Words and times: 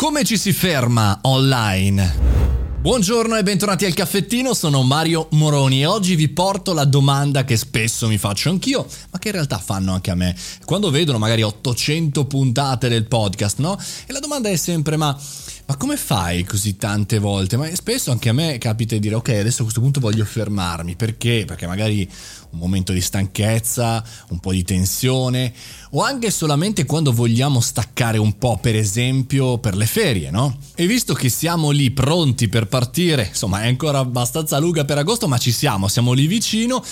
Come 0.00 0.24
ci 0.24 0.38
si 0.38 0.54
ferma 0.54 1.18
online? 1.24 2.16
Buongiorno 2.80 3.36
e 3.36 3.42
bentornati 3.42 3.84
al 3.84 3.92
caffettino, 3.92 4.54
sono 4.54 4.82
Mario 4.82 5.28
Moroni 5.32 5.82
e 5.82 5.84
oggi 5.84 6.14
vi 6.14 6.30
porto 6.30 6.72
la 6.72 6.86
domanda 6.86 7.44
che 7.44 7.58
spesso 7.58 8.08
mi 8.08 8.16
faccio 8.16 8.48
anch'io, 8.48 8.86
ma 9.10 9.18
che 9.18 9.28
in 9.28 9.34
realtà 9.34 9.58
fanno 9.58 9.92
anche 9.92 10.10
a 10.10 10.14
me. 10.14 10.34
Quando 10.64 10.88
vedono 10.88 11.18
magari 11.18 11.42
800 11.42 12.24
puntate 12.24 12.88
del 12.88 13.04
podcast, 13.08 13.58
no? 13.58 13.78
E 14.06 14.12
la 14.14 14.20
domanda 14.20 14.48
è 14.48 14.56
sempre 14.56 14.96
ma 14.96 15.14
ma 15.70 15.76
come 15.76 15.96
fai 15.96 16.42
così 16.42 16.76
tante 16.76 17.20
volte? 17.20 17.56
Ma 17.56 17.72
spesso 17.76 18.10
anche 18.10 18.28
a 18.28 18.32
me 18.32 18.58
capita 18.58 18.96
di 18.96 19.00
dire 19.00 19.14
ok, 19.14 19.28
adesso 19.28 19.60
a 19.60 19.62
questo 19.62 19.80
punto 19.80 20.00
voglio 20.00 20.24
fermarmi, 20.24 20.96
perché? 20.96 21.44
Perché 21.46 21.68
magari 21.68 22.10
un 22.50 22.58
momento 22.58 22.92
di 22.92 23.00
stanchezza, 23.00 24.04
un 24.30 24.40
po' 24.40 24.50
di 24.50 24.64
tensione 24.64 25.52
o 25.90 26.02
anche 26.02 26.32
solamente 26.32 26.84
quando 26.86 27.12
vogliamo 27.12 27.60
staccare 27.60 28.18
un 28.18 28.36
po', 28.36 28.58
per 28.60 28.74
esempio 28.74 29.58
per 29.58 29.76
le 29.76 29.86
ferie, 29.86 30.32
no? 30.32 30.58
E 30.74 30.88
visto 30.88 31.14
che 31.14 31.28
siamo 31.28 31.70
lì 31.70 31.92
pronti 31.92 32.48
per 32.48 32.66
partire, 32.66 33.28
insomma 33.28 33.62
è 33.62 33.68
ancora 33.68 34.00
abbastanza 34.00 34.58
lunga 34.58 34.84
per 34.84 34.98
agosto, 34.98 35.28
ma 35.28 35.38
ci 35.38 35.52
siamo, 35.52 35.86
siamo 35.86 36.12
lì 36.12 36.26
vicino 36.26 36.82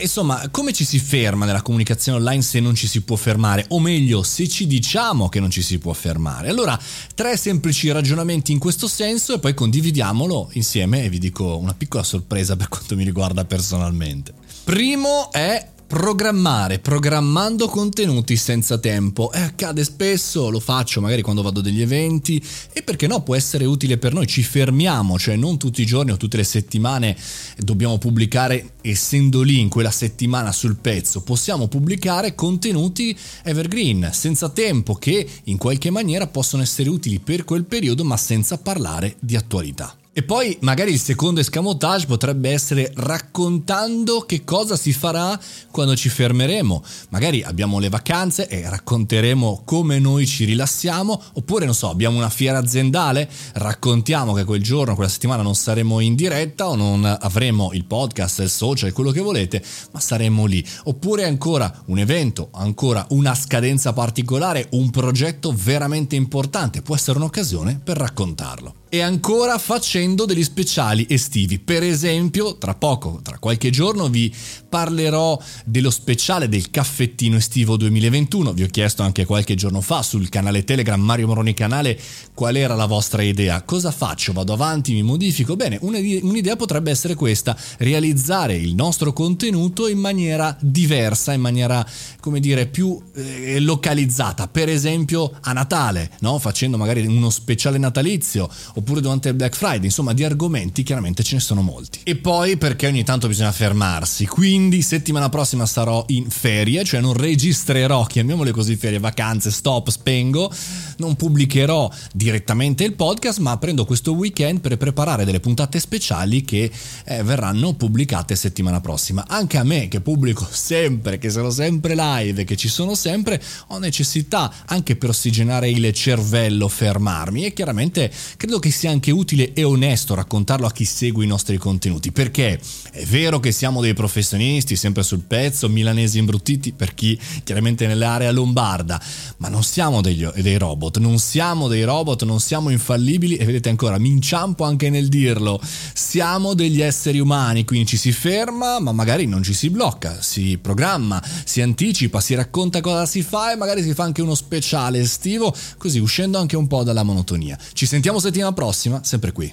insomma, 0.00 0.48
come 0.50 0.72
ci 0.72 0.84
si 0.84 0.98
ferma 0.98 1.44
nella 1.44 1.62
comunicazione 1.62 2.18
online 2.18 2.42
se 2.42 2.60
non 2.60 2.74
ci 2.74 2.86
si 2.86 3.02
può 3.02 3.16
fermare? 3.16 3.66
O 3.68 3.80
meglio, 3.80 4.22
se 4.22 4.48
ci 4.48 4.66
diciamo 4.66 5.28
che 5.28 5.40
non 5.40 5.50
ci 5.50 5.62
si 5.62 5.78
può 5.78 5.92
fermare? 5.92 6.48
Allora, 6.48 6.78
tre 7.14 7.36
semplici 7.36 7.90
ragionamenti 7.90 8.52
in 8.52 8.58
questo 8.58 8.88
senso 8.88 9.34
e 9.34 9.38
poi 9.38 9.54
condividiamolo 9.54 10.50
insieme 10.52 11.04
e 11.04 11.08
vi 11.08 11.18
dico 11.18 11.56
una 11.56 11.74
piccola 11.74 12.02
sorpresa 12.02 12.56
per 12.56 12.68
quanto 12.68 12.96
mi 12.96 13.04
riguarda 13.04 13.44
personalmente. 13.44 14.32
Primo 14.64 15.30
è 15.30 15.72
Programmare, 15.86 16.78
programmando 16.78 17.68
contenuti 17.68 18.36
senza 18.36 18.78
tempo. 18.78 19.30
E 19.32 19.40
accade 19.40 19.84
spesso, 19.84 20.48
lo 20.48 20.58
faccio 20.58 21.00
magari 21.00 21.22
quando 21.22 21.42
vado 21.42 21.60
a 21.60 21.62
degli 21.62 21.82
eventi 21.82 22.42
e 22.72 22.82
perché 22.82 23.06
no, 23.06 23.22
può 23.22 23.34
essere 23.34 23.64
utile 23.64 23.98
per 23.98 24.12
noi. 24.12 24.26
Ci 24.26 24.42
fermiamo, 24.42 25.18
cioè 25.18 25.36
non 25.36 25.58
tutti 25.58 25.82
i 25.82 25.86
giorni 25.86 26.10
o 26.10 26.16
tutte 26.16 26.38
le 26.38 26.44
settimane 26.44 27.16
dobbiamo 27.58 27.98
pubblicare 27.98 28.72
essendo 28.80 29.42
lì 29.42 29.60
in 29.60 29.68
quella 29.68 29.90
settimana 29.90 30.52
sul 30.52 30.76
pezzo. 30.76 31.22
Possiamo 31.22 31.68
pubblicare 31.68 32.34
contenuti 32.34 33.16
evergreen, 33.42 34.10
senza 34.12 34.48
tempo, 34.48 34.94
che 34.94 35.28
in 35.44 35.58
qualche 35.58 35.90
maniera 35.90 36.26
possono 36.26 36.62
essere 36.62 36.88
utili 36.88 37.20
per 37.20 37.44
quel 37.44 37.64
periodo 37.64 38.04
ma 38.04 38.16
senza 38.16 38.58
parlare 38.58 39.16
di 39.20 39.36
attualità. 39.36 39.94
E 40.16 40.22
poi 40.22 40.56
magari 40.60 40.92
il 40.92 41.00
secondo 41.00 41.40
escamotage 41.40 42.06
potrebbe 42.06 42.48
essere 42.48 42.92
raccontando 42.94 44.20
che 44.20 44.44
cosa 44.44 44.76
si 44.76 44.92
farà 44.92 45.36
quando 45.72 45.96
ci 45.96 46.08
fermeremo. 46.08 46.84
Magari 47.08 47.42
abbiamo 47.42 47.80
le 47.80 47.88
vacanze 47.88 48.46
e 48.46 48.62
racconteremo 48.70 49.62
come 49.64 49.98
noi 49.98 50.24
ci 50.24 50.44
rilassiamo, 50.44 51.20
oppure 51.32 51.64
non 51.64 51.74
so, 51.74 51.90
abbiamo 51.90 52.16
una 52.16 52.30
fiera 52.30 52.58
aziendale, 52.58 53.28
raccontiamo 53.54 54.34
che 54.34 54.44
quel 54.44 54.62
giorno, 54.62 54.94
quella 54.94 55.10
settimana 55.10 55.42
non 55.42 55.56
saremo 55.56 55.98
in 55.98 56.14
diretta 56.14 56.68
o 56.68 56.76
non 56.76 57.04
avremo 57.04 57.72
il 57.72 57.84
podcast, 57.84 58.38
il 58.38 58.50
social, 58.50 58.92
quello 58.92 59.10
che 59.10 59.20
volete, 59.20 59.64
ma 59.90 59.98
saremo 59.98 60.44
lì. 60.44 60.64
Oppure 60.84 61.24
ancora 61.24 61.82
un 61.86 61.98
evento, 61.98 62.50
ancora 62.52 63.04
una 63.08 63.34
scadenza 63.34 63.92
particolare, 63.92 64.68
un 64.70 64.90
progetto 64.90 65.52
veramente 65.52 66.14
importante, 66.14 66.82
può 66.82 66.94
essere 66.94 67.18
un'occasione 67.18 67.80
per 67.82 67.96
raccontarlo 67.96 68.82
e 68.94 69.00
ancora 69.00 69.58
facendo 69.58 70.24
degli 70.24 70.44
speciali 70.44 71.04
estivi. 71.08 71.58
Per 71.58 71.82
esempio, 71.82 72.58
tra 72.58 72.76
poco, 72.76 73.18
tra 73.24 73.38
qualche 73.40 73.70
giorno, 73.70 74.08
vi 74.08 74.32
parlerò 74.68 75.36
dello 75.64 75.90
speciale 75.90 76.48
del 76.48 76.70
caffettino 76.70 77.36
estivo 77.36 77.76
2021. 77.76 78.52
Vi 78.52 78.62
ho 78.62 78.68
chiesto 78.68 79.02
anche 79.02 79.24
qualche 79.24 79.56
giorno 79.56 79.80
fa 79.80 80.02
sul 80.02 80.28
canale 80.28 80.62
Telegram 80.62 81.00
Mario 81.00 81.26
Moroni 81.26 81.54
Canale 81.54 81.98
qual 82.34 82.54
era 82.54 82.76
la 82.76 82.86
vostra 82.86 83.22
idea. 83.22 83.62
Cosa 83.62 83.90
faccio? 83.90 84.32
Vado 84.32 84.52
avanti, 84.52 84.92
mi 84.92 85.02
modifico? 85.02 85.56
Bene, 85.56 85.76
un'idea 85.80 86.54
potrebbe 86.54 86.92
essere 86.92 87.16
questa, 87.16 87.56
realizzare 87.78 88.54
il 88.54 88.76
nostro 88.76 89.12
contenuto 89.12 89.88
in 89.88 89.98
maniera 89.98 90.56
diversa, 90.60 91.32
in 91.32 91.40
maniera, 91.40 91.84
come 92.20 92.38
dire, 92.38 92.66
più 92.66 93.00
eh, 93.16 93.58
localizzata. 93.58 94.46
Per 94.46 94.68
esempio 94.68 95.32
a 95.40 95.52
Natale, 95.52 96.12
no? 96.20 96.38
facendo 96.38 96.76
magari 96.76 97.04
uno 97.04 97.30
speciale 97.30 97.78
natalizio 97.78 98.48
oppure 98.84 99.00
durante 99.00 99.30
il 99.30 99.34
Black 99.34 99.56
Friday, 99.56 99.86
insomma 99.86 100.12
di 100.12 100.24
argomenti 100.24 100.82
chiaramente 100.82 101.22
ce 101.22 101.36
ne 101.36 101.40
sono 101.40 101.62
molti. 101.62 102.00
E 102.04 102.16
poi 102.16 102.58
perché 102.58 102.86
ogni 102.86 103.02
tanto 103.02 103.26
bisogna 103.26 103.50
fermarsi, 103.50 104.26
quindi 104.26 104.82
settimana 104.82 105.30
prossima 105.30 105.64
sarò 105.64 106.04
in 106.08 106.28
ferie, 106.28 106.84
cioè 106.84 107.00
non 107.00 107.14
registrerò, 107.14 108.04
chiamiamole 108.04 108.50
così 108.50 108.76
ferie, 108.76 108.98
vacanze, 108.98 109.50
stop, 109.50 109.88
spengo, 109.88 110.52
non 110.98 111.16
pubblicherò 111.16 111.90
direttamente 112.12 112.84
il 112.84 112.92
podcast, 112.92 113.38
ma 113.38 113.56
prendo 113.56 113.86
questo 113.86 114.12
weekend 114.12 114.60
per 114.60 114.76
preparare 114.76 115.24
delle 115.24 115.40
puntate 115.40 115.80
speciali 115.80 116.42
che 116.42 116.70
eh, 117.06 117.22
verranno 117.22 117.72
pubblicate 117.72 118.36
settimana 118.36 118.80
prossima. 118.80 119.24
Anche 119.26 119.56
a 119.56 119.64
me 119.64 119.88
che 119.88 120.02
pubblico 120.02 120.46
sempre, 120.50 121.16
che 121.16 121.30
sono 121.30 121.48
sempre 121.48 121.94
live, 121.96 122.44
che 122.44 122.56
ci 122.56 122.68
sono 122.68 122.94
sempre, 122.94 123.42
ho 123.68 123.78
necessità 123.78 124.52
anche 124.66 124.96
per 124.96 125.08
ossigenare 125.08 125.70
il 125.70 125.90
cervello 125.94 126.68
fermarmi 126.68 127.46
e 127.46 127.54
chiaramente 127.54 128.12
credo 128.36 128.58
che 128.58 128.72
sia 128.74 128.90
anche 128.90 129.10
utile 129.10 129.52
e 129.52 129.64
onesto 129.64 130.14
raccontarlo 130.14 130.66
a 130.66 130.72
chi 130.72 130.84
segue 130.84 131.24
i 131.24 131.28
nostri 131.28 131.56
contenuti, 131.56 132.12
perché 132.12 132.60
è 132.90 133.04
vero 133.04 133.40
che 133.40 133.52
siamo 133.52 133.80
dei 133.80 133.94
professionisti, 133.94 134.76
sempre 134.76 135.02
sul 135.02 135.20
pezzo, 135.20 135.68
milanesi 135.68 136.18
imbruttiti 136.18 136.72
per 136.72 136.94
chi 136.94 137.18
chiaramente 137.42 137.86
nell'area 137.86 138.30
lombarda, 138.30 139.00
ma 139.38 139.48
non 139.48 139.62
siamo 139.62 140.00
degli, 140.00 140.26
dei 140.26 140.58
robot, 140.58 140.98
non 140.98 141.18
siamo 141.18 141.68
dei 141.68 141.84
robot, 141.84 142.24
non 142.24 142.40
siamo 142.40 142.70
infallibili 142.70 143.36
e 143.36 143.44
vedete 143.44 143.68
ancora, 143.68 143.98
mi 143.98 144.08
inciampo 144.08 144.64
anche 144.64 144.90
nel 144.90 145.08
dirlo, 145.08 145.60
siamo 145.94 146.54
degli 146.54 146.80
esseri 146.80 147.20
umani, 147.20 147.64
quindi 147.64 147.86
ci 147.86 147.96
si 147.96 148.12
ferma, 148.12 148.80
ma 148.80 148.92
magari 148.92 149.26
non 149.26 149.42
ci 149.42 149.54
si 149.54 149.70
blocca, 149.70 150.20
si 150.20 150.58
programma, 150.58 151.22
si 151.44 151.60
anticipa, 151.60 152.20
si 152.20 152.34
racconta 152.34 152.80
cosa 152.80 153.06
si 153.06 153.22
fa 153.22 153.52
e 153.52 153.56
magari 153.56 153.82
si 153.82 153.94
fa 153.94 154.04
anche 154.04 154.22
uno 154.22 154.34
speciale 154.34 154.98
estivo, 154.98 155.54
così 155.78 155.98
uscendo 155.98 156.38
anche 156.38 156.56
un 156.56 156.66
po' 156.66 156.82
dalla 156.82 157.02
monotonia. 157.02 157.58
Ci 157.72 157.86
sentiamo 157.86 158.18
settimana 158.18 158.52
prossima, 158.54 159.04
sempre 159.04 159.32
qui. 159.32 159.52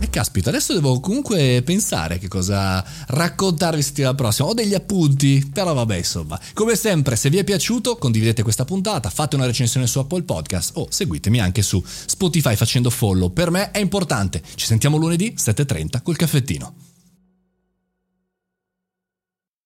E 0.00 0.10
caspita, 0.10 0.50
adesso 0.50 0.74
devo 0.74 1.00
comunque 1.00 1.60
pensare 1.64 2.18
che 2.18 2.28
cosa 2.28 2.84
raccontarvi 3.08 3.82
settimana 3.82 4.14
prossima. 4.14 4.48
Ho 4.48 4.54
degli 4.54 4.74
appunti, 4.74 5.50
però 5.52 5.74
vabbè, 5.74 5.96
insomma. 5.96 6.38
Come 6.54 6.76
sempre, 6.76 7.16
se 7.16 7.30
vi 7.30 7.38
è 7.38 7.44
piaciuto, 7.44 7.96
condividete 7.96 8.44
questa 8.44 8.64
puntata, 8.64 9.10
fate 9.10 9.34
una 9.34 9.46
recensione 9.46 9.88
su 9.88 9.98
Apple 9.98 10.22
Podcast 10.22 10.72
o 10.74 10.86
seguitemi 10.88 11.40
anche 11.40 11.62
su 11.62 11.82
Spotify 11.84 12.54
facendo 12.54 12.90
follow. 12.90 13.32
Per 13.32 13.50
me 13.50 13.72
è 13.72 13.78
importante. 13.78 14.40
Ci 14.54 14.66
sentiamo 14.66 14.98
lunedì 14.98 15.34
7.30 15.36 16.02
col 16.02 16.16
caffettino. 16.16 16.74